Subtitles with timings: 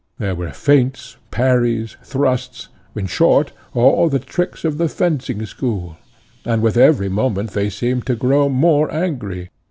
[0.17, 5.95] There were feints, parries, thrusts, in short, all the tricks of the fencing school,
[6.43, 9.51] and with every moment they seemed to grow more angry.